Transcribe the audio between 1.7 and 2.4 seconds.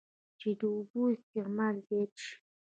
زيات شي